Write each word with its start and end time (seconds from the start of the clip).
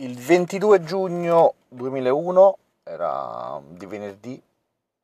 Il 0.00 0.16
22 0.16 0.82
giugno 0.82 1.56
2001 1.68 2.58
era 2.84 3.60
di 3.66 3.84
venerdì, 3.84 4.42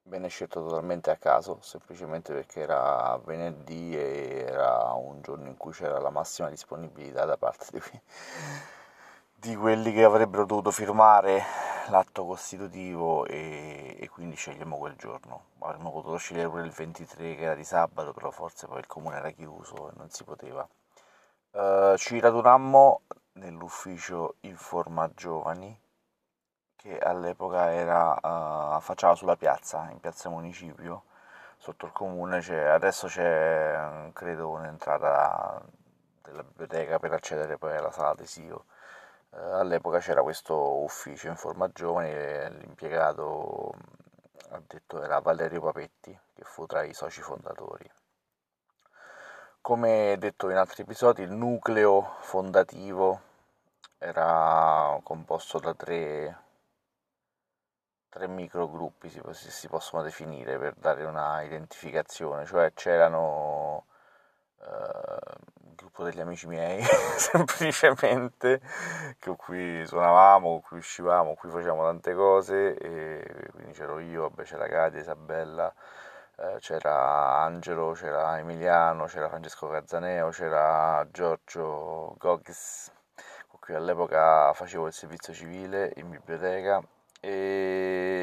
venne 0.05 0.29
scelto 0.29 0.63
totalmente 0.67 1.11
a 1.11 1.17
caso, 1.17 1.59
semplicemente 1.61 2.33
perché 2.33 2.61
era 2.61 3.21
venerdì 3.23 3.95
e 3.95 4.47
era 4.49 4.95
un 4.95 5.21
giorno 5.21 5.49
in 5.49 5.59
cui 5.59 5.73
c'era 5.73 5.99
la 5.99 6.09
massima 6.09 6.49
disponibilità 6.49 7.27
da 7.27 7.37
parte 7.37 7.67
di, 7.73 7.81
di 9.35 9.55
quelli 9.55 9.93
che 9.93 10.03
avrebbero 10.03 10.47
dovuto 10.47 10.71
firmare 10.71 11.43
l'atto 11.91 12.25
costitutivo 12.25 13.27
e, 13.27 13.99
e, 14.01 14.09
quindi 14.09 14.37
scegliamo 14.37 14.79
quel 14.79 14.97
giorno. 14.97 15.49
Avremmo 15.59 15.93
potuto 15.93 16.17
scegliere 16.17 16.49
pure 16.49 16.65
il 16.65 16.71
23 16.71 17.35
che 17.35 17.43
era 17.43 17.55
di 17.55 17.65
sabato, 17.65 18.15
però 18.15 18.31
forse 18.31 18.67
poi 18.67 18.79
il 18.79 18.87
comune 18.87 19.17
era 19.17 19.29
chiuso 19.29 19.91
e 19.91 19.93
non 19.99 20.09
si 20.09 20.25
poteva. 20.25 20.67
Uh, 21.51 21.97
ci 21.97 22.21
radunammo 22.21 23.03
nell'ufficio 23.35 24.37
Informa 24.41 25.11
Giovani, 25.15 25.79
che 26.77 26.99
all'epoca 26.99 27.73
era, 27.73 28.13
uh, 28.13 28.75
affacciava 28.75 29.15
sulla 29.15 29.37
piazza, 29.37 29.89
in 29.91 29.99
piazza 30.01 30.29
Municipio, 30.29 31.05
sotto 31.57 31.87
il 31.87 31.93
comune, 31.93 32.41
c'è, 32.41 32.67
adesso 32.67 33.07
c'è 33.07 34.11
credo 34.13 34.51
un'entrata 34.51 35.63
della 36.23 36.43
biblioteca 36.43 36.99
per 36.99 37.13
accedere 37.13 37.57
poi 37.57 37.77
alla 37.77 37.91
sala 37.91 38.11
adesivo. 38.11 38.67
Uh, 39.31 39.37
all'epoca 39.55 39.99
c'era 39.99 40.23
questo 40.23 40.83
ufficio 40.83 41.29
Informa 41.29 41.69
Giovani 41.71 42.11
e 42.11 42.51
l'impiegato 42.51 43.73
ha 44.51 44.61
detto 44.67 45.03
era 45.03 45.21
Valerio 45.21 45.61
Papetti, 45.61 46.19
che 46.35 46.45
fu 46.45 46.67
tra 46.67 46.83
i 46.83 46.93
soci 46.95 47.21
fondatori. 47.23 47.91
Come 49.67 50.15
detto 50.17 50.49
in 50.49 50.59
altri 50.59 50.85
episodi, 50.85 51.23
il 51.23 51.33
nucleo 51.33 52.15
fondativo 52.21 53.21
era 53.99 54.97
composto 55.03 55.59
da 55.59 55.75
tre, 55.75 56.37
tre 58.09 58.29
microgruppi, 58.29 59.09
si, 59.09 59.21
si, 59.33 59.67
possono 59.67 60.05
definire 60.05 60.57
per 60.57 60.75
dare 60.77 61.03
una 61.03 61.43
identificazione, 61.43 62.47
cioè 62.47 62.75
c'erano 62.75 63.87
il 64.61 65.75
gruppo 65.75 66.05
degli 66.05 66.21
amici 66.21 66.47
miei, 66.47 66.81
semplicemente, 67.19 68.61
con 69.19 69.35
cui 69.35 69.85
suonavamo, 69.85 70.49
con 70.49 70.61
cui 70.61 70.79
uscivamo, 70.79 71.35
con 71.35 71.35
cui 71.35 71.51
facevamo 71.51 71.83
tante 71.83 72.15
cose, 72.15 72.77
e 72.77 73.51
quindi 73.51 73.73
c'ero 73.73 73.99
io, 73.99 74.29
vabbè, 74.29 74.45
c'era 74.45 74.69
Katia, 74.69 75.01
Isabella, 75.01 75.75
eh, 76.39 76.57
c'era 76.61 77.39
Angelo, 77.43 77.93
c'era 77.93 78.39
Emiliano, 78.39 79.05
c'era 79.07 79.29
Francesco 79.29 79.69
Cazzaneo, 79.69 80.29
c'era 80.31 81.07
Giorgio 81.11 82.15
Gogis, 82.19 82.91
con 83.49 83.59
cui 83.61 83.75
all'epoca 83.75 84.53
facevo 84.53 84.87
il 84.87 84.93
servizio 84.93 85.33
civile 85.33 85.93
in 85.97 86.11
biblioteca. 86.11 86.83
E 87.21 88.23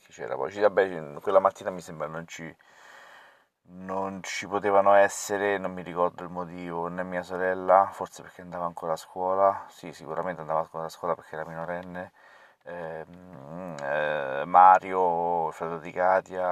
chi 0.00 0.12
c'era 0.12 0.36
poi? 0.36 0.52
Vabbè, 0.58 1.20
quella 1.20 1.38
mattina 1.40 1.70
mi 1.70 1.80
sembra 1.80 2.06
non 2.06 2.26
ci, 2.26 2.54
non 3.74 4.22
ci 4.22 4.46
potevano 4.46 4.94
essere, 4.94 5.58
non 5.58 5.72
mi 5.72 5.82
ricordo 5.82 6.22
il 6.22 6.28
motivo, 6.30 6.88
né 6.88 7.02
mia 7.02 7.22
sorella, 7.22 7.88
forse 7.92 8.22
perché 8.22 8.42
andava 8.42 8.64
ancora 8.66 8.92
a 8.92 8.96
scuola, 8.96 9.64
sì 9.68 9.92
sicuramente 9.92 10.40
andava 10.40 10.60
ancora 10.60 10.84
a 10.84 10.88
scuola 10.88 11.14
perché 11.14 11.34
era 11.36 11.46
minorenne, 11.46 12.12
Mario, 14.44 15.48
il 15.48 15.52
fratello 15.54 15.78
di 15.80 15.90
Katia, 15.92 16.44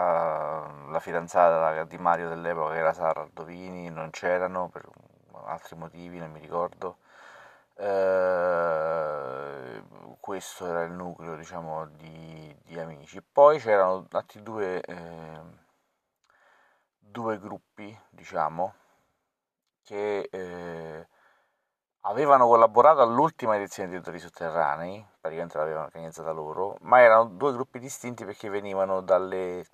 la 0.88 0.98
fidanzata 1.00 1.84
di 1.84 1.98
Mario 1.98 2.28
dell'epoca 2.28 2.72
che 2.72 2.78
era 2.78 2.92
Sara 2.92 3.20
Ardovini, 3.22 3.90
non 3.90 4.10
c'erano 4.10 4.68
per 4.68 4.88
altri 5.44 5.76
motivi, 5.76 6.18
non 6.18 6.30
mi 6.30 6.40
ricordo. 6.40 6.96
Eh, 7.76 9.20
questo 10.20 10.66
era 10.66 10.82
il 10.82 10.92
nucleo 10.92 11.34
diciamo 11.36 11.86
di, 11.86 12.54
di 12.62 12.78
amici 12.78 13.22
poi 13.22 13.58
c'erano 13.58 14.06
altri 14.10 14.42
due, 14.42 14.80
eh, 14.82 15.40
due 16.98 17.38
gruppi 17.38 17.98
diciamo 18.10 18.74
che 19.82 20.28
eh, 20.30 21.08
avevano 22.02 22.46
collaborato 22.46 23.02
all'ultima 23.02 23.56
edizione 23.56 23.90
di 23.90 23.96
Dottori 23.96 24.18
Sotterranei, 24.18 25.04
praticamente 25.20 25.58
l'avevano 25.58 25.86
organizzata 25.86 26.30
loro, 26.30 26.76
ma 26.80 27.00
erano 27.00 27.24
due 27.24 27.52
gruppi 27.52 27.78
distinti 27.78 28.24
perché 28.24 28.48
venivano 28.48 29.00
dalle 29.02 29.64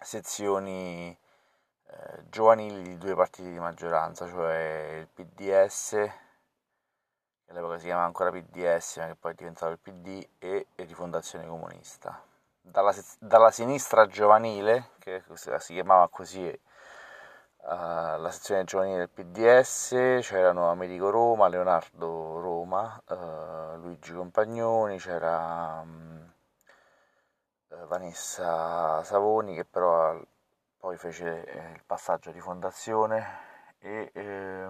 sezioni 0.00 1.16
eh, 1.86 2.22
giovanili 2.28 2.82
di 2.82 2.98
due 2.98 3.14
partiti 3.14 3.50
di 3.50 3.58
maggioranza, 3.58 4.28
cioè 4.28 4.98
il 5.00 5.08
PDS, 5.08 5.90
che 5.90 7.50
all'epoca 7.50 7.78
si 7.78 7.86
chiamava 7.86 8.06
ancora 8.06 8.30
PDS, 8.30 8.98
ma 8.98 9.06
che 9.06 9.16
poi 9.16 9.32
è 9.32 9.34
diventato 9.34 9.72
il 9.72 9.78
PD, 9.78 10.26
e, 10.38 10.66
e 10.74 10.84
Rifondazione 10.84 11.46
Comunista. 11.46 12.22
Dalla, 12.64 12.94
dalla 13.18 13.50
sinistra 13.50 14.06
giovanile, 14.06 14.90
che 15.00 15.22
si 15.34 15.72
chiamava 15.72 16.08
così 16.08 16.60
alla 17.64 18.30
sezione 18.30 18.64
giovanile 18.64 18.98
del 18.98 19.08
PDS 19.08 19.90
c'erano 20.20 20.68
Americo 20.70 21.10
Roma, 21.10 21.48
Leonardo 21.48 22.40
Roma, 22.40 23.00
uh, 23.08 23.76
Luigi 23.76 24.12
Compagnoni, 24.12 24.98
c'era 24.98 25.80
um, 25.82 26.32
Vanessa 27.86 29.02
Savoni 29.04 29.54
che 29.54 29.64
però 29.64 30.20
poi 30.78 30.96
fece 30.96 31.44
il 31.74 31.82
passaggio 31.86 32.32
di 32.32 32.40
fondazione 32.40 33.24
e 33.78 34.10
eh, 34.12 34.68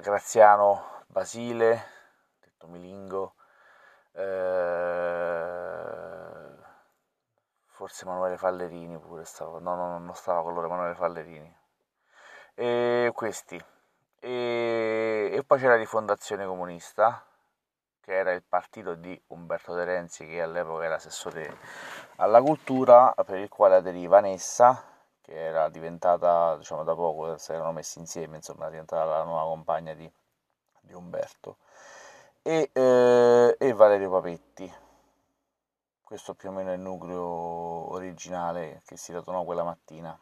Graziano 0.00 1.02
Basile, 1.06 1.82
detto 2.40 2.66
Milingo, 2.68 3.34
eh, 4.12 5.77
forse 7.78 8.04
Emanuele 8.04 8.36
Fallerini 8.36 8.98
pure 8.98 9.24
stava, 9.24 9.60
no, 9.60 9.76
no, 9.76 9.98
non 10.00 10.14
stava 10.16 10.42
con 10.42 10.52
loro, 10.52 10.66
Emanuele 10.66 10.96
Fallerini. 10.96 11.56
E 12.54 13.12
questi. 13.14 13.64
E, 14.18 15.30
e 15.32 15.44
poi 15.44 15.58
c'era 15.60 15.74
la 15.74 15.78
Rifondazione 15.78 16.44
Comunista, 16.44 17.24
che 18.00 18.12
era 18.12 18.32
il 18.32 18.42
partito 18.42 18.94
di 18.94 19.20
Umberto 19.28 19.74
De 19.74 19.84
Renzi, 19.84 20.26
che 20.26 20.42
all'epoca 20.42 20.86
era 20.86 20.96
assessore 20.96 21.56
alla 22.16 22.42
cultura, 22.42 23.14
per 23.24 23.38
il 23.38 23.48
quale 23.48 23.76
aderiva 23.76 24.16
Vanessa, 24.16 24.82
che 25.20 25.36
era 25.36 25.68
diventata, 25.68 26.56
diciamo 26.56 26.82
da 26.82 26.96
poco, 26.96 27.38
si 27.38 27.52
erano 27.52 27.70
messi 27.70 28.00
insieme, 28.00 28.36
insomma, 28.38 28.62
era 28.62 28.70
diventata 28.70 29.04
la 29.04 29.22
nuova 29.22 29.44
compagna 29.44 29.94
di, 29.94 30.10
di 30.80 30.92
Umberto, 30.94 31.58
e, 32.42 32.70
eh, 32.72 33.56
e 33.56 33.72
Valerio 33.72 34.10
Papetti 34.10 34.86
questo 36.08 36.32
più 36.32 36.48
o 36.48 36.52
meno 36.52 36.70
è 36.70 36.74
il 36.74 36.80
nucleo 36.80 37.92
originale 37.92 38.80
che 38.86 38.96
si 38.96 39.12
radunò 39.12 39.44
quella 39.44 39.62
mattina. 39.62 40.18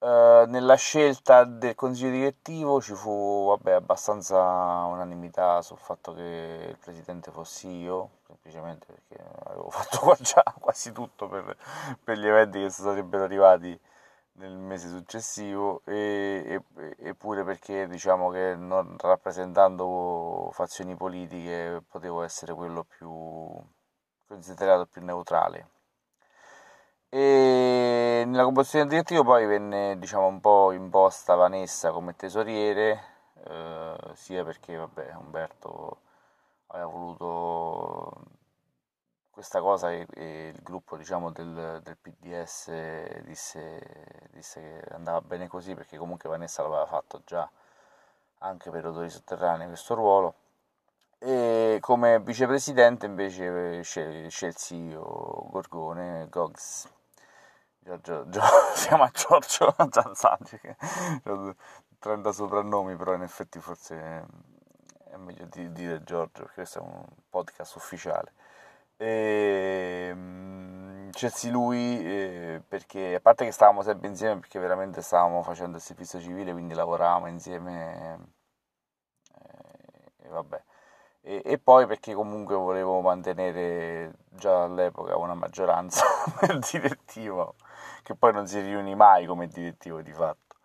Uh, 0.00 0.44
nella 0.48 0.74
scelta 0.74 1.44
del 1.44 1.74
consiglio 1.74 2.10
direttivo 2.10 2.78
ci 2.82 2.92
fu 2.92 3.46
vabbè, 3.48 3.72
abbastanza 3.72 4.36
unanimità 4.84 5.62
sul 5.62 5.78
fatto 5.78 6.12
che 6.12 6.66
il 6.68 6.76
presidente 6.76 7.30
fossi 7.30 7.68
io, 7.68 8.18
semplicemente 8.26 8.84
perché 8.84 9.24
avevo 9.44 9.70
fatto 9.72 10.14
già 10.20 10.44
quasi 10.60 10.92
tutto 10.92 11.26
per, 11.26 11.56
per 12.04 12.18
gli 12.18 12.26
eventi 12.26 12.60
che 12.60 12.68
sarebbero 12.68 13.24
arrivati 13.24 13.80
nel 14.32 14.58
mese 14.58 14.88
successivo 14.90 15.80
e, 15.86 16.60
e, 16.76 16.96
eppure 16.98 17.44
perché 17.44 17.88
diciamo 17.88 18.28
che 18.28 18.54
non 18.56 18.96
rappresentando 18.98 20.50
fazioni 20.52 20.94
politiche 20.96 21.82
potevo 21.88 22.22
essere 22.22 22.52
quello 22.52 22.84
più 22.84 23.08
considerato 24.34 24.86
più 24.86 25.02
neutrale. 25.02 25.68
E 27.08 28.24
nella 28.26 28.44
composizione 28.44 28.88
direttiva 28.88 29.22
poi 29.22 29.46
venne 29.46 29.96
diciamo, 29.98 30.26
un 30.26 30.40
po' 30.40 30.72
imposta 30.72 31.34
Vanessa 31.36 31.92
come 31.92 32.16
tesoriere, 32.16 33.00
eh, 33.44 33.96
sia 34.14 34.44
perché 34.44 34.76
vabbè, 34.76 35.14
Umberto 35.14 36.00
aveva 36.68 36.88
voluto 36.88 38.22
questa 39.30 39.60
cosa 39.60 39.92
e, 39.92 40.06
e 40.14 40.48
il 40.54 40.62
gruppo 40.62 40.96
diciamo, 40.96 41.30
del, 41.30 41.80
del, 41.82 41.96
PDS 41.96 43.20
disse, 43.22 44.28
disse, 44.32 44.60
che 44.60 44.94
andava 44.94 45.20
bene 45.20 45.48
così 45.48 45.74
perché 45.74 45.96
comunque 45.96 46.28
Vanessa 46.28 46.62
l'aveva 46.62 46.86
fatto 46.86 47.22
già 47.24 47.48
anche 48.38 48.70
per 48.70 48.86
odori 48.86 49.10
sotterranei 49.10 49.66
questo 49.68 49.94
ruolo 49.94 50.34
e 51.24 51.78
come 51.80 52.20
vicepresidente 52.20 53.06
invece 53.06 53.82
scelsi 53.82 54.76
io 54.76 55.48
Gorgone, 55.50 56.28
Gogs, 56.28 56.88
Giorgio, 57.78 58.28
Giorgio, 58.28 58.40
si 58.76 58.88
chiama 58.88 59.10
Giorgio 59.10 59.74
Zanzanti, 59.90 60.58
che 60.58 60.76
ho 61.24 61.54
30 61.98 62.32
soprannomi, 62.32 62.96
però 62.96 63.14
in 63.14 63.22
effetti 63.22 63.58
forse 63.58 64.26
è 65.10 65.16
meglio 65.16 65.46
di 65.46 65.72
dire 65.72 66.02
Giorgio, 66.04 66.42
perché 66.42 66.54
questo 66.54 66.80
è 66.80 66.82
un 66.82 67.04
podcast 67.30 67.74
ufficiale. 67.76 68.32
E, 68.96 70.10
um, 70.12 71.10
scelsi 71.12 71.50
lui 71.50 72.04
eh, 72.04 72.62
perché, 72.68 73.14
a 73.14 73.20
parte 73.20 73.44
che 73.44 73.52
stavamo 73.52 73.82
sempre 73.82 74.08
insieme, 74.08 74.40
perché 74.40 74.58
veramente 74.58 75.00
stavamo 75.02 75.42
facendo 75.42 75.76
il 75.78 75.82
servizio 75.82 76.20
civile, 76.20 76.52
quindi 76.52 76.74
lavoravamo 76.74 77.28
insieme 77.28 78.32
vabbè. 80.34 80.62
E, 81.26 81.40
e, 81.42 81.58
poi 81.58 81.86
perché 81.86 82.12
comunque 82.12 82.54
volevo 82.54 83.00
mantenere 83.00 84.12
già 84.28 84.64
all'epoca 84.64 85.16
una 85.16 85.32
maggioranza 85.32 86.04
nel 86.46 86.58
direttivo, 86.58 87.54
che 88.02 88.14
poi 88.14 88.32
non 88.34 88.46
si 88.46 88.60
riunì 88.60 88.94
mai 88.94 89.24
come 89.24 89.46
direttivo 89.46 90.02
di 90.02 90.12
fatto. 90.12 90.56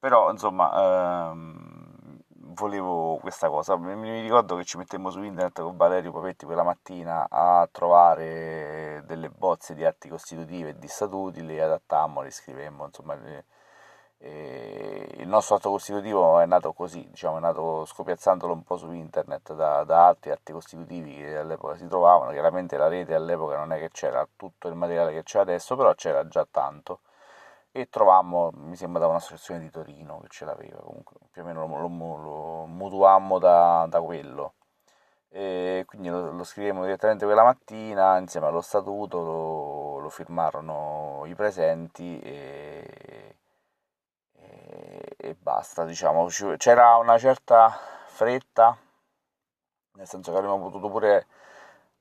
Però 0.00 0.28
insomma 0.32 1.30
ehm, 1.30 2.18
volevo 2.54 3.18
questa 3.18 3.48
cosa. 3.48 3.76
Mi, 3.76 4.20
ricordo 4.22 4.56
che 4.56 4.64
ci 4.64 4.76
mettemmo 4.76 5.10
su 5.10 5.22
internet 5.22 5.62
con 5.62 5.76
Valerio 5.76 6.10
Papetti 6.10 6.46
quella 6.46 6.64
mattina 6.64 7.26
a 7.30 7.68
trovare 7.70 9.04
delle 9.06 9.30
bozze 9.30 9.74
di 9.74 9.84
atti 9.84 10.08
costitutivi 10.08 10.70
e 10.70 10.78
di 10.78 10.88
statuti, 10.88 11.44
le 11.44 11.62
adattammo, 11.62 12.22
le 12.22 12.30
scrivemmo, 12.30 12.86
insomma... 12.86 13.14
Le, 13.14 13.44
e 14.24 15.08
il 15.16 15.26
nostro 15.26 15.56
atto 15.56 15.70
costitutivo 15.70 16.38
è 16.38 16.46
nato 16.46 16.72
così, 16.72 17.04
diciamo, 17.10 17.38
è 17.38 17.40
nato 17.40 17.84
scopiazzandolo 17.84 18.52
un 18.52 18.62
po' 18.62 18.76
su 18.76 18.92
internet 18.92 19.52
da, 19.52 19.82
da, 19.82 20.06
altri 20.06 20.30
atti 20.30 20.52
costitutivi 20.52 21.16
che 21.16 21.36
all'epoca 21.38 21.76
si 21.76 21.88
trovavano. 21.88 22.30
Chiaramente 22.30 22.76
la 22.76 22.86
rete 22.86 23.14
all'epoca 23.14 23.56
non 23.56 23.72
è 23.72 23.78
che 23.80 23.90
c'era 23.90 24.24
tutto 24.36 24.68
il 24.68 24.76
materiale 24.76 25.12
che 25.12 25.24
c'è 25.24 25.40
adesso, 25.40 25.74
però 25.74 25.92
c'era 25.94 26.28
già 26.28 26.46
tanto. 26.48 27.00
E 27.72 27.88
trovammo, 27.88 28.50
mi 28.54 28.76
sembra, 28.76 29.00
da 29.00 29.08
un'associazione 29.08 29.58
di 29.58 29.70
Torino 29.70 30.20
che 30.20 30.28
ce 30.28 30.44
l'aveva, 30.44 30.78
comunque 30.78 31.16
più 31.32 31.42
o 31.42 31.44
meno 31.44 31.66
lo, 31.66 31.88
lo, 31.88 32.16
lo 32.16 32.66
mutuammo 32.66 33.38
da, 33.40 33.86
da, 33.88 34.00
quello. 34.00 34.52
E 35.30 35.84
quindi 35.86 36.08
lo, 36.08 36.30
lo 36.30 36.44
scrivemmo 36.44 36.84
direttamente 36.84 37.24
quella 37.24 37.42
mattina 37.42 38.18
insieme 38.18 38.46
allo 38.46 38.60
statuto, 38.60 39.20
lo, 39.22 39.98
lo 39.98 40.08
firmarono 40.10 41.22
i 41.26 41.34
presenti 41.34 42.20
e 42.20 43.01
e, 45.32 45.36
basta, 45.40 45.84
diciamo. 45.84 46.26
C'era 46.56 46.96
una 46.96 47.18
certa 47.18 47.70
fretta, 48.06 48.76
nel 49.94 50.06
senso 50.06 50.30
che 50.30 50.36
avremmo 50.36 50.60
potuto 50.60 50.88
pure 50.90 51.26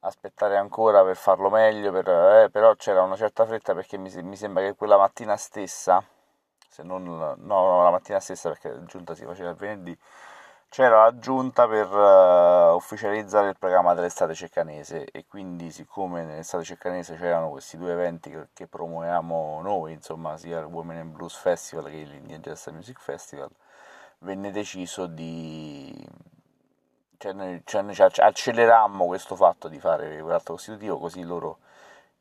aspettare 0.01 0.57
ancora 0.57 1.03
per 1.03 1.15
farlo 1.15 1.49
meglio, 1.49 1.91
per, 1.91 2.07
eh, 2.07 2.49
però 2.51 2.75
c'era 2.75 3.01
una 3.03 3.15
certa 3.15 3.45
fretta 3.45 3.73
perché 3.73 3.97
mi, 3.97 4.11
mi, 4.23 4.35
sembra 4.35 4.63
che 4.63 4.75
quella 4.75 4.97
mattina 4.97 5.37
stessa, 5.37 6.03
se 6.67 6.83
non 6.83 7.03
no, 7.03 7.83
la 7.83 7.91
mattina 7.91 8.19
stessa 8.19 8.49
perché 8.49 8.83
giunta 8.85 9.15
si 9.15 9.25
faceva 9.25 9.49
il 9.49 9.55
venerdì, 9.55 9.97
c'era 10.71 11.03
la 11.03 11.19
giunta 11.19 11.67
per 11.67 11.91
uh, 11.91 12.75
ufficializzare 12.75 13.49
il 13.49 13.57
programma 13.59 13.93
dell'estate 13.93 14.33
ceccanese 14.33 15.03
e 15.03 15.25
quindi 15.27 15.69
siccome 15.69 16.23
nell'estate 16.23 16.63
ceccanese 16.63 17.17
c'erano 17.17 17.49
questi 17.49 17.75
due 17.77 17.91
eventi 17.91 18.29
che, 18.29 18.47
che 18.53 18.67
promuoviamo 18.67 19.59
noi, 19.61 19.91
insomma 19.91 20.37
sia 20.37 20.59
il 20.59 20.65
Women 20.67 20.97
in 20.99 21.11
Blues 21.11 21.35
Festival 21.35 21.89
che 21.89 21.97
l'India 22.03 22.37
Jazz 22.37 22.67
Music 22.67 23.01
Festival, 23.01 23.49
venne 24.19 24.49
deciso 24.51 25.07
di... 25.07 25.93
Cioè 27.17 27.33
noi, 27.33 27.61
cioè 27.65 27.83
accelerammo 28.15 29.07
questo 29.07 29.35
fatto 29.35 29.67
di 29.67 29.77
fare 29.77 30.21
quell'atto 30.21 30.53
costitutivo 30.53 30.97
così 30.99 31.21
loro 31.23 31.57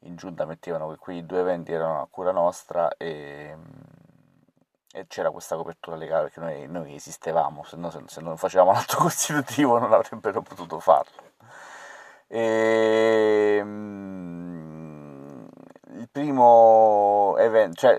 in 0.01 0.17
giunta 0.17 0.45
mettevano 0.45 0.91
che 0.91 0.97
quei 0.97 1.25
due 1.25 1.39
eventi 1.39 1.73
erano 1.73 2.03
a 2.03 2.09
cura 2.11 2.33
nostra 2.33 2.97
e 2.97 3.57
c'era 5.07 5.31
questa 5.31 5.57
copertura 5.57 5.97
legale 5.97 6.25
perché 6.25 6.41
noi, 6.41 6.67
noi 6.67 6.95
esistevamo, 6.95 7.63
se, 7.65 7.77
no, 7.77 7.91
se, 7.91 8.03
se 8.07 8.21
non 8.21 8.37
facevamo 8.37 8.73
l'atto 8.73 8.97
costitutivo 9.03 9.79
non 9.79 9.93
avrebbero 9.93 10.43
potuto 10.43 10.81
farlo. 10.81 11.29
E, 12.27 13.57
ehm, 13.61 15.49
il 15.95 16.09
primo 16.11 17.37
evento, 17.39 17.75
cioè 17.75 17.99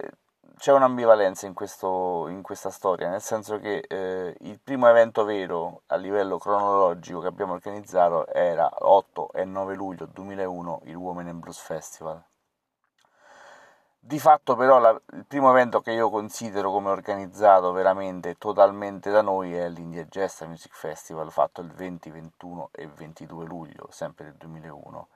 c'è 0.57 0.71
un'ambivalenza 0.73 1.47
in, 1.47 1.53
questo, 1.53 2.27
in, 2.27 2.41
questa 2.41 2.69
storia, 2.69 3.09
nel 3.09 3.21
senso 3.21 3.57
che 3.59 3.83
eh, 3.87 4.35
il 4.41 4.59
primo 4.63 4.87
evento 4.87 5.23
vero 5.23 5.81
a 5.87 5.95
livello 5.95 6.37
cronologico 6.37 7.19
che 7.19 7.27
abbiamo 7.27 7.53
organizzato 7.53 8.27
era 8.27 8.69
8 8.71 9.31
e 9.33 9.43
9 9.45 9.75
luglio 9.75 10.05
2001 10.05 10.81
il 10.85 10.95
Women 10.95 11.27
in 11.27 11.39
Blues 11.39 11.59
Festival 11.59 12.23
di 14.03 14.17
fatto 14.17 14.55
però 14.55 14.79
la, 14.79 14.99
il 15.13 15.25
primo 15.27 15.51
evento 15.51 15.79
che 15.79 15.91
io 15.91 16.09
considero 16.09 16.71
come 16.71 16.89
organizzato 16.89 17.71
veramente 17.71 18.35
totalmente 18.35 19.11
da 19.11 19.21
noi 19.21 19.53
è 19.53 19.69
l'India 19.69 20.05
Jazz 20.05 20.41
Music 20.41 20.73
Festival 20.73 21.31
fatto 21.31 21.61
il 21.61 21.71
20, 21.71 22.09
21 22.09 22.69
e 22.71 22.87
22 22.87 23.45
luglio, 23.45 23.87
sempre 23.91 24.25
del 24.25 24.33
2001. 24.33 25.07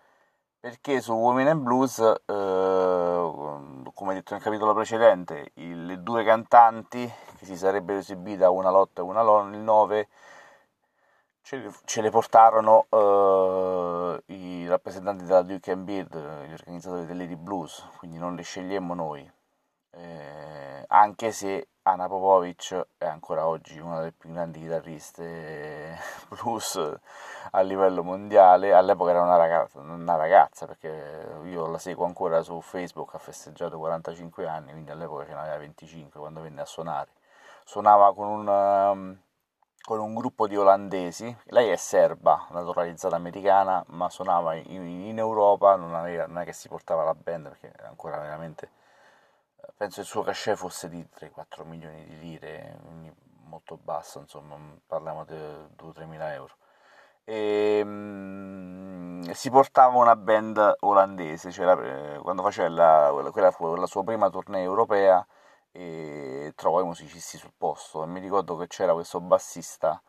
Perché 0.60 1.02
su 1.02 1.14
Women 1.14 1.48
and 1.48 1.62
Blues, 1.62 2.00
eh, 2.00 3.92
come 3.94 4.14
detto 4.14 4.34
nel 4.34 4.44
capitolo 4.44 4.74
precedente, 4.76 5.52
il, 5.56 5.88
le 5.88 6.04
due 6.04 6.24
cantanti 6.24 7.12
che 7.38 7.46
si 7.46 7.58
sarebbero 7.58 8.00
esibite 8.00 8.46
una 8.46 8.70
lotta 8.70 9.02
e 9.02 9.04
una 9.04 9.22
il 9.22 9.58
9 9.58 10.08
ce, 11.46 12.02
le 12.02 12.10
portarono 12.10 12.88
uh, 12.90 14.20
i 14.34 14.68
rappresentanti 14.68 15.26
della 15.26 15.44
Duke 15.44 15.72
and 15.72 15.84
Beard, 15.84 16.48
gli 16.48 16.54
organizzatori 16.54 17.06
dell'Eri 17.06 17.36
Blues, 17.36 17.88
quindi 18.00 18.18
non 18.18 18.34
le 18.34 18.42
scegliemmo 18.42 18.96
noi. 18.96 19.32
Eh, 19.92 20.84
anche 20.88 21.32
se 21.32 21.68
Anna 21.84 22.08
Popovic 22.08 22.88
è 22.98 23.06
ancora 23.06 23.46
oggi 23.46 23.78
una 23.80 24.00
delle 24.00 24.12
più 24.12 24.32
grandi 24.32 24.60
chitarriste 24.60 25.98
blues 26.30 26.98
a 27.52 27.62
livello 27.62 28.04
mondiale, 28.04 28.74
all'epoca 28.74 29.12
era 29.12 29.22
una 29.22 29.38
ragazza, 29.38 29.80
una 29.80 30.16
ragazza, 30.16 30.66
perché 30.66 31.42
io 31.44 31.68
la 31.68 31.78
seguo 31.78 32.06
ancora 32.06 32.42
su 32.42 32.60
Facebook, 32.60 33.14
ha 33.14 33.20
festeggiato 33.20 33.78
45 33.78 34.48
anni, 34.48 34.72
quindi 34.72 34.90
all'epoca 34.90 35.26
ce 35.26 35.34
n'aveva 35.34 35.58
25 35.58 36.20
quando 36.20 36.42
venne 36.42 36.62
a 36.62 36.66
suonare. 36.66 37.12
Suonava 37.64 38.16
con 38.16 38.28
un... 38.28 39.18
Con 39.86 40.00
un 40.00 40.16
gruppo 40.16 40.48
di 40.48 40.58
olandesi, 40.58 41.38
lei 41.50 41.70
è 41.70 41.76
serba, 41.76 42.48
naturalizzata 42.50 43.16
americana, 43.16 43.84
ma 43.90 44.10
suonava 44.10 44.56
in, 44.56 44.82
in 44.82 45.20
Europa, 45.20 45.76
non, 45.76 45.94
aveva, 45.94 46.26
non, 46.26 46.40
è 46.40 46.44
che 46.44 46.54
si 46.54 46.68
portava 46.68 47.04
la 47.04 47.14
band 47.14 47.50
perché 47.50 47.72
ancora 47.84 48.18
veramente, 48.18 48.72
eh, 49.58 49.68
penso 49.78 50.00
il 50.00 50.08
suo 50.08 50.24
cachet 50.24 50.56
fosse 50.56 50.90
di 50.90 51.08
3-4 51.20 51.68
milioni 51.68 52.04
di 52.04 52.20
lire, 52.20 52.80
molto 53.44 53.78
basso, 53.78 54.18
insomma, 54.18 54.56
parliamo 54.88 55.24
di 55.24 55.36
2-3 55.36 56.06
mila 56.08 56.34
euro. 56.34 56.56
E, 57.24 57.82
um, 57.84 59.22
si 59.34 59.52
portava 59.52 59.98
una 59.98 60.16
band 60.16 60.78
olandese, 60.80 61.52
cioè 61.52 62.20
quando 62.22 62.42
faceva 62.42 62.70
la, 62.70 63.30
quella, 63.32 63.54
la 63.78 63.86
sua 63.86 64.04
prima 64.04 64.32
tournée 64.32 64.64
europea, 64.64 65.24
e 65.76 66.54
trovavo 66.56 66.84
i 66.84 66.88
musicisti 66.88 67.38
sul 67.38 67.52
posto. 67.58 68.04
E 68.04 68.08
mi 68.08 68.20
ricordo 68.20 68.56
che 68.58 68.68
c'era 68.68 68.94
questo 68.94 69.20
bassista 69.20 70.02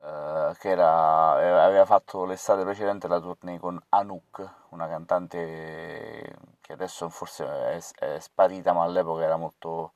eh, 0.00 0.54
che 0.58 0.70
era, 0.70 1.32
aveva 1.64 1.84
fatto 1.84 2.24
l'estate 2.24 2.62
precedente 2.64 3.08
la 3.08 3.20
tournée 3.20 3.58
con 3.58 3.80
Anouk, 3.90 4.54
una 4.70 4.88
cantante 4.88 6.36
che 6.60 6.72
adesso 6.72 7.08
forse 7.08 7.44
è, 7.46 7.80
è 7.98 8.18
sparita 8.20 8.72
ma 8.72 8.84
all'epoca 8.84 9.22
era 9.24 9.36
molto 9.36 9.92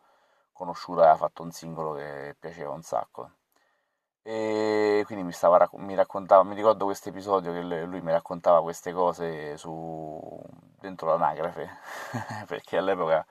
conosciuta, 0.52 1.02
aveva 1.02 1.16
fatto 1.16 1.42
un 1.42 1.52
singolo 1.52 1.94
che 1.94 2.36
piaceva 2.38 2.72
un 2.72 2.82
sacco. 2.82 3.30
E 4.24 5.02
quindi 5.06 5.24
mi, 5.24 5.32
stava, 5.32 5.68
mi 5.74 5.94
raccontava, 5.96 6.44
mi 6.44 6.54
ricordo 6.54 6.84
questo 6.84 7.08
episodio 7.08 7.52
che 7.52 7.60
lui 7.60 8.00
mi 8.00 8.12
raccontava 8.12 8.62
queste 8.62 8.92
cose 8.92 9.56
su, 9.56 10.40
dentro 10.78 11.08
l'anagrafe 11.08 11.68
perché 12.46 12.76
all'epoca 12.76 13.26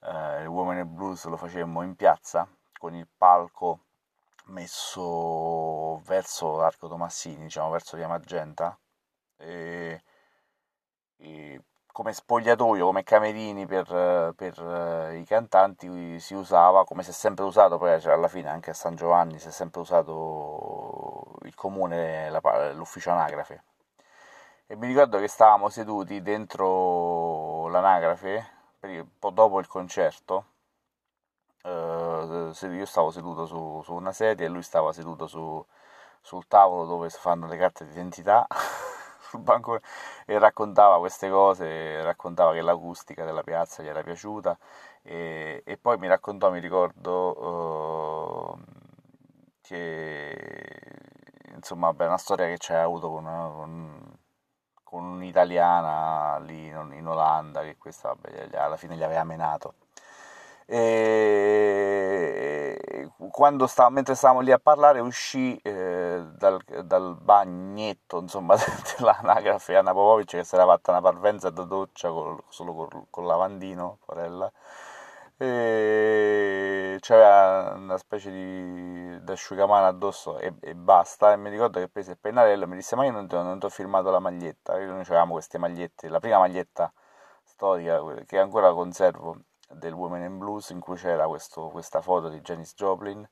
eh, 0.00 0.42
il 0.42 0.46
Women 0.48 0.78
in 0.78 0.94
Blues 0.94 1.24
lo 1.26 1.36
facemmo 1.36 1.82
in 1.82 1.94
piazza 1.96 2.48
con 2.78 2.94
il 2.94 3.08
palco 3.16 3.80
messo 4.46 5.98
verso 6.04 6.56
l'Arco 6.56 6.88
Tomassini, 6.88 7.44
diciamo 7.44 7.70
verso 7.70 7.96
via 7.96 8.08
Magenta, 8.08 8.78
e, 9.36 10.02
e 11.16 11.60
come 11.92 12.12
spogliatoio, 12.12 12.84
come 12.84 13.02
camerini 13.02 13.66
per, 13.66 14.34
per 14.36 14.60
uh, 14.60 15.14
i 15.14 15.24
cantanti 15.24 16.20
si 16.20 16.34
usava, 16.34 16.84
come 16.84 17.02
si 17.02 17.10
è 17.10 17.12
sempre 17.12 17.44
usato, 17.44 17.78
poi 17.78 18.00
cioè, 18.00 18.12
alla 18.12 18.28
fine 18.28 18.48
anche 18.50 18.70
a 18.70 18.74
San 18.74 18.94
Giovanni 18.94 19.38
si 19.38 19.48
è 19.48 19.50
sempre 19.50 19.80
usato 19.80 21.38
il 21.42 21.54
comune, 21.54 22.28
la, 22.30 22.72
l'ufficio 22.72 23.10
anagrafe. 23.10 23.64
E 24.66 24.76
mi 24.76 24.86
ricordo 24.88 25.18
che 25.18 25.28
stavamo 25.28 25.68
seduti 25.68 26.20
dentro 26.22 27.68
l'anagrafe 27.68 28.55
un 28.86 29.18
po' 29.18 29.30
dopo 29.30 29.58
il 29.58 29.66
concerto, 29.66 30.46
eh, 31.62 32.52
io 32.60 32.86
stavo 32.86 33.10
seduto 33.10 33.46
su, 33.46 33.82
su, 33.84 33.94
una 33.94 34.12
sedia 34.12 34.46
e 34.46 34.48
lui 34.48 34.62
stava 34.62 34.92
seduto 34.92 35.26
su, 35.26 35.64
sul 36.20 36.46
tavolo 36.46 36.86
dove 36.86 37.10
si 37.10 37.18
fanno 37.18 37.46
le 37.46 37.56
carte 37.56 37.86
d'identità 37.86 38.46
sul 39.20 39.40
banco 39.40 39.80
e 40.26 40.38
raccontava 40.38 40.98
queste 40.98 41.28
cose, 41.30 42.02
raccontava 42.02 42.52
che 42.52 42.62
l'acustica 42.62 43.24
della 43.24 43.42
piazza 43.42 43.82
gli 43.82 43.88
era 43.88 44.02
piaciuta 44.02 44.56
e, 45.02 45.62
e 45.64 45.76
poi 45.78 45.98
mi 45.98 46.08
raccontò, 46.08 46.50
mi 46.50 46.60
ricordo, 46.60 48.56
eh, 48.58 48.74
che 49.62 50.76
insomma, 51.54 51.94
è 51.96 52.06
una 52.06 52.18
storia 52.18 52.46
che 52.46 52.58
c'è 52.58 52.76
avuto 52.76 53.10
con, 53.10 53.24
con 53.24 54.18
con 54.96 55.04
un'italiana 55.04 56.38
lì 56.38 56.68
in 56.68 57.06
Olanda 57.06 57.60
che 57.60 57.76
questa 57.76 58.08
vabbè, 58.08 58.56
alla 58.56 58.78
fine 58.78 58.96
gli 58.96 59.02
aveva 59.02 59.24
menato. 59.24 59.74
E 60.64 61.86
quando 63.30 63.66
stavo, 63.66 63.90
mentre 63.90 64.14
stavamo 64.14 64.40
lì 64.40 64.50
a 64.52 64.58
parlare 64.58 65.00
uscì 65.00 65.54
eh, 65.62 66.24
dal, 66.32 66.60
dal, 66.84 67.14
bagnetto 67.20 68.20
insomma 68.20 68.56
dell'anagrafe 68.96 69.76
Anna 69.76 69.92
Popovic 69.92 70.30
che 70.30 70.44
si 70.44 70.54
era 70.54 70.64
fatta 70.64 70.92
una 70.92 71.02
parvenza 71.02 71.50
da 71.50 71.62
doccia 71.64 72.08
col, 72.10 72.42
solo 72.48 72.74
col, 72.74 73.06
col 73.10 73.26
lavandino 73.26 73.98
porella 74.04 74.50
e 75.38 76.96
c'era 77.00 77.74
una 77.76 77.98
specie 77.98 78.30
di 78.30 78.96
asciugamano 79.36 79.86
addosso 79.86 80.38
e, 80.38 80.54
e, 80.60 80.74
basta. 80.74 81.32
E 81.32 81.36
mi 81.36 81.50
ricordo 81.50 81.78
che 81.78 81.88
prese 81.88 82.12
il 82.12 82.18
pennarello 82.18 82.64
e 82.64 82.66
mi 82.66 82.76
disse 82.76 82.96
ma 82.96 83.04
io 83.04 83.12
non 83.12 83.28
ti, 83.28 83.34
ho 83.36 83.68
firmato 83.68 84.10
la 84.10 84.18
maglietta. 84.18 84.76
Noi 84.78 85.00
avevamo 85.00 85.32
queste 85.32 85.58
magliette 85.58 86.08
la 86.08 86.18
prima 86.20 86.38
maglietta 86.38 86.92
storica 87.44 88.02
che 88.26 88.38
ancora 88.38 88.72
conservo 88.72 89.36
del 89.68 89.92
Women 89.92 90.22
in 90.22 90.38
Blues 90.38 90.70
in 90.70 90.80
cui 90.80 90.96
c'era 90.96 91.26
questo, 91.26 91.68
questa 91.68 92.00
foto 92.00 92.28
di 92.28 92.40
Janis 92.40 92.74
Joplin 92.74 93.28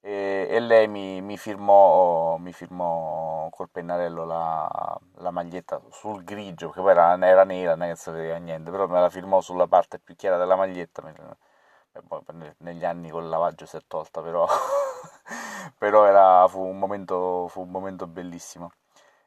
e, 0.00 0.46
e 0.48 0.60
lei 0.60 0.88
mi, 0.88 1.20
mi, 1.20 1.36
firmò, 1.36 2.36
mi, 2.38 2.52
firmò, 2.52 3.48
col 3.50 3.68
pennarello 3.70 4.24
la, 4.24 4.98
la, 5.16 5.30
maglietta 5.30 5.80
sul 5.90 6.24
grigio, 6.24 6.70
che 6.70 6.80
poi 6.80 6.90
era, 6.92 7.16
era 7.26 7.44
nera, 7.44 7.74
non 7.74 7.88
è 7.88 7.94
si 7.96 8.10
vedeva 8.10 8.36
niente, 8.36 8.70
però 8.70 8.86
me 8.86 9.00
la 9.00 9.10
firmò 9.10 9.40
sulla 9.40 9.66
parte 9.66 9.98
più 9.98 10.14
chiara 10.16 10.36
della 10.36 10.56
maglietta, 10.56 11.02
negli 12.58 12.84
anni 12.84 13.10
col 13.10 13.28
lavaggio 13.28 13.66
si 13.66 13.76
è 13.76 13.80
tolta, 13.86 14.22
però, 14.22 14.46
però 15.78 16.04
era, 16.04 16.46
fu, 16.48 16.60
un 16.60 16.78
momento, 16.78 17.48
fu 17.48 17.62
un 17.62 17.70
momento 17.70 18.06
bellissimo. 18.06 18.72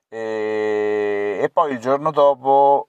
E, 0.10 1.40
e 1.42 1.50
poi 1.50 1.74
il 1.74 1.80
giorno 1.80 2.12
dopo... 2.12 2.84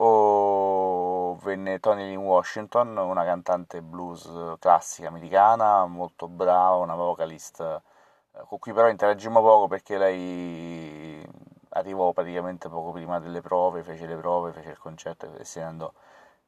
Venne 1.42 1.80
Tony 1.80 2.04
Lynn 2.04 2.24
Washington, 2.24 2.96
una 2.96 3.24
cantante 3.24 3.82
blues 3.82 4.30
classica 4.60 5.08
americana, 5.08 5.86
molto 5.86 6.28
brava, 6.28 6.76
una 6.76 6.94
vocalist 6.94 7.60
eh, 7.60 8.44
con 8.46 8.60
cui 8.60 8.72
però 8.72 8.88
interagimmo 8.88 9.40
poco 9.40 9.66
perché 9.66 9.98
lei 9.98 11.26
arrivò 11.70 12.12
praticamente 12.12 12.68
poco 12.68 12.92
prima 12.92 13.18
delle 13.18 13.40
prove, 13.40 13.82
fece 13.82 14.06
le 14.06 14.14
prove, 14.16 14.52
fece 14.52 14.70
il 14.70 14.78
concerto 14.78 15.34
e 15.36 15.44
se 15.44 15.60
ne 15.60 15.66
andò. 15.66 15.92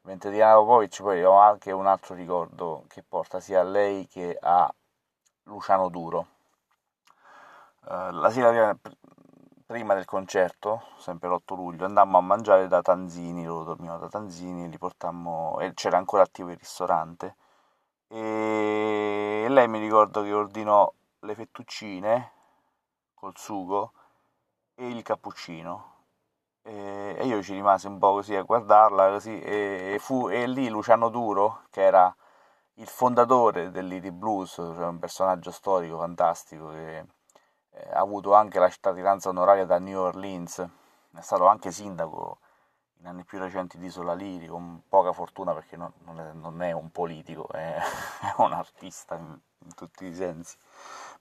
Mentre 0.03 0.31
Diana 0.31 0.55
Popovic 0.55 1.01
poi 1.01 1.23
ho 1.25 1.37
anche 1.37 1.71
un 1.73 1.87
altro 1.87 2.15
ricordo 2.15 2.85
che 2.87 3.03
porta 3.03 3.41
sia 3.41 3.59
a 3.59 3.63
lei 3.63 4.07
che 4.07 4.37
a 4.39 4.73
Luciano 5.43 5.89
Duro. 5.89 6.27
Uh, 7.81 8.11
la 8.11 8.29
sera 8.29 8.75
prima 9.65 9.95
del 9.95 10.05
concerto, 10.05 10.83
sempre 10.97 11.27
l'8 11.27 11.55
luglio, 11.55 11.85
andammo 11.85 12.17
a 12.17 12.21
mangiare 12.21 12.67
da 12.67 12.81
Tanzini, 12.81 13.45
loro 13.45 13.63
dormivano 13.63 13.99
da 13.99 14.09
Tanzini, 14.09 14.69
li 14.69 14.77
portammo, 14.77 15.59
e 15.59 15.73
c'era 15.73 15.97
ancora 15.97 16.23
attivo 16.23 16.51
il 16.51 16.57
ristorante, 16.57 17.35
e 18.07 19.45
lei 19.49 19.67
mi 19.67 19.79
ricordo 19.79 20.21
che 20.23 20.31
ordinò 20.33 20.91
le 21.19 21.35
fettuccine 21.35 22.31
col 23.15 23.33
sugo 23.35 23.91
e 24.75 24.87
il 24.87 25.01
cappuccino, 25.01 25.93
e 26.61 27.21
io 27.23 27.41
ci 27.41 27.53
rimasi 27.53 27.87
un 27.87 27.97
po' 27.97 28.13
così 28.13 28.35
a 28.35 28.43
guardarla, 28.43 29.09
così, 29.09 29.39
e, 29.41 29.97
fu, 29.99 30.29
e 30.29 30.47
lì 30.47 30.69
Luciano 30.69 31.09
Duro, 31.09 31.63
che 31.71 31.81
era 31.81 32.15
il 32.75 32.87
fondatore 32.87 33.71
dell'Iri 33.71 34.11
Blues, 34.11 34.53
cioè 34.55 34.85
un 34.85 34.99
personaggio 34.99 35.49
storico 35.51 35.97
fantastico 35.97 36.69
che 36.69 37.05
ha 37.91 37.99
avuto 37.99 38.33
anche 38.33 38.59
la 38.59 38.69
cittadinanza 38.69 39.29
onoraria 39.29 39.65
da 39.65 39.79
New 39.79 39.99
Orleans, 39.99 40.59
è 40.59 41.21
stato 41.21 41.47
anche 41.47 41.71
sindaco 41.71 42.39
in 42.99 43.07
anni 43.07 43.23
più 43.23 43.37
recenti 43.37 43.77
di 43.77 43.85
Isola 43.85 44.13
Liri, 44.13 44.47
con 44.47 44.81
poca 44.89 45.11
fortuna 45.11 45.53
perché 45.53 45.77
non, 45.77 45.91
non, 46.05 46.19
è, 46.19 46.31
non 46.33 46.61
è, 46.61 46.71
un 46.71 46.89
politico, 46.91 47.47
è, 47.51 47.77
è 48.21 48.33
un 48.37 48.51
artista 48.53 49.15
in, 49.15 49.37
in, 49.59 49.73
tutti 49.75 50.05
i 50.05 50.13
sensi. 50.15 50.57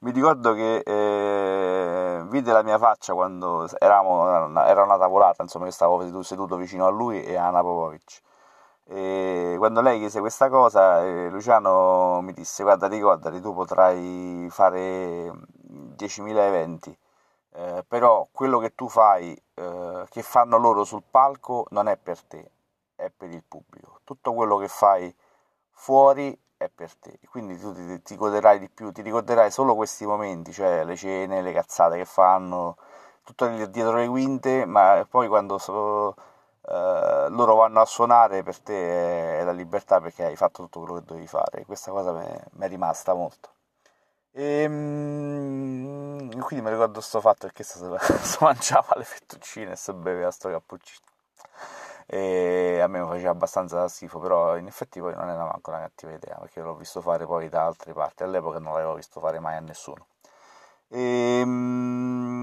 Mi 0.00 0.11
ricordo 0.11 0.54
che 0.54 0.78
eh, 0.78 2.25
vide 2.28 2.52
la 2.52 2.62
mia 2.62 2.78
faccia 2.78 3.12
quando 3.12 3.68
eravamo, 3.78 4.61
era 4.64 4.82
una 4.82 4.99
tavolata, 4.99 5.42
insomma, 5.42 5.66
io 5.66 5.73
stavo 5.73 6.23
seduto 6.23 6.56
vicino 6.56 6.87
a 6.87 6.90
lui 6.90 7.23
e 7.23 7.37
a 7.37 7.46
Anna 7.49 7.61
Popovic. 7.61 8.20
E 8.87 9.54
quando 9.58 9.80
lei 9.80 9.99
chiese 9.99 10.20
questa 10.20 10.49
cosa, 10.50 11.02
eh, 11.04 11.30
Luciano 11.30 12.20
mi 12.23 12.32
disse: 12.32 12.62
Guarda, 12.62 12.87
ricordati, 12.87 13.40
tu 13.40 13.54
potrai 13.54 14.46
fare 14.50 15.32
10.000 15.97 16.47
eventi, 16.47 16.97
eh, 17.52 17.85
però 17.87 18.26
quello 18.33 18.59
che 18.59 18.75
tu 18.75 18.88
fai, 18.88 19.40
eh, 19.54 20.04
che 20.11 20.23
fanno 20.23 20.57
loro 20.59 20.85
sul 20.85 21.02
palco, 21.09 21.66
non 21.71 21.88
è 21.88 21.97
per 21.97 22.23
te, 22.23 22.50
è 22.97 23.11
per 23.11 23.31
il 23.31 23.43
pubblico. 23.47 24.00
Tutto 24.04 24.33
quello 24.35 24.57
che 24.59 24.69
fai 24.69 25.14
fuori 25.71 26.37
è 26.57 26.69
per 26.69 26.95
te, 26.97 27.19
quindi 27.31 27.59
tu 27.59 27.73
ti, 27.73 28.02
ti 28.02 28.16
goderai 28.16 28.59
di 28.59 28.69
più, 28.69 28.93
ti 28.93 29.02
ricorderai 29.02 29.50
solo 29.50 29.75
questi 29.75 30.07
momenti, 30.07 30.52
cioè 30.52 30.85
le 30.85 30.97
cene, 30.97 31.43
le 31.43 31.52
cazzate 31.52 31.97
che 31.97 32.04
fanno, 32.04 32.76
tutto 33.23 33.47
dietro 33.66 33.97
le 33.97 34.09
quinte, 34.09 34.64
ma 34.66 35.07
poi 35.09 35.28
quando 35.28 35.59
so, 35.59 36.14
Uh, 36.66 37.28
loro 37.28 37.57
vanno 37.57 37.83
a 37.83 37.85
suonare 37.85 38.43
per 38.43 38.59
te 38.59 39.40
è 39.40 39.45
la 39.45 39.52
libertà 39.52 40.00
perché 40.00 40.25
hai 40.25 40.37
fatto 40.37 40.62
tutto 40.62 40.81
quello 40.81 40.95
che 40.95 41.04
dovevi 41.04 41.26
fare. 41.26 41.64
Questa 41.66 41.90
cosa 41.90 42.12
mi 42.12 42.64
è 42.64 42.69
rimasta 42.69 43.12
molto 43.12 43.53
e 44.37 44.62
ehm, 44.62 46.41
quindi 46.41 46.64
mi 46.64 46.71
ricordo 46.71 47.00
sto 47.00 47.21
fatto 47.21 47.47
perché 47.47 47.62
si 47.62 47.79
mangiava 48.41 48.95
le 48.97 49.05
fettuccine 49.05 49.73
e 49.73 49.76
si 49.76 49.93
beveva 49.93 50.31
sto 50.33 50.50
cappuccino. 50.50 51.07
E 52.07 52.81
a 52.83 52.87
me 52.88 53.00
mi 53.00 53.07
faceva 53.07 53.31
abbastanza 53.31 53.87
schifo, 53.88 54.19
però 54.19 54.57
in 54.57 54.67
effetti 54.67 55.00
poi 55.00 55.14
non 55.14 55.29
era 55.29 55.45
manco 55.45 55.71
una 55.71 55.81
cattiva 55.81 56.12
idea, 56.12 56.37
perché 56.37 56.61
l'ho 56.61 56.75
visto 56.75 57.00
fare 57.00 57.25
poi 57.26 57.49
da 57.49 57.64
altre 57.64 57.93
parti, 57.93 58.25
all'epoca 58.25 58.59
non 58.59 58.73
l'avevo 58.75 58.95
visto 58.95 59.21
fare 59.21 59.38
mai 59.41 59.57
a 59.57 59.61
nessuno. 59.61 60.07
E, 60.88 61.41
ehm, 61.41 62.38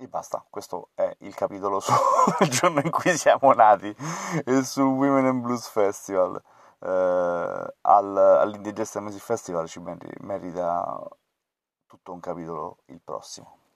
e 0.00 0.08
basta, 0.08 0.44
questo 0.48 0.90
è 0.94 1.14
il 1.20 1.34
capitolo 1.34 1.78
sul 1.80 2.48
giorno 2.48 2.80
in 2.80 2.90
cui 2.90 3.16
siamo 3.16 3.52
nati 3.52 3.94
e 4.44 4.64
sul 4.64 4.84
Women 4.84 5.26
in 5.26 5.40
Blues 5.42 5.68
Festival 5.68 6.42
eh, 6.80 7.74
al, 7.80 8.60
Music 9.00 9.22
Festival 9.22 9.68
ci 9.68 9.80
merita 10.20 11.08
tutto 11.86 12.12
un 12.12 12.20
capitolo 12.20 12.78
il 12.86 13.00
prossimo. 13.02 13.67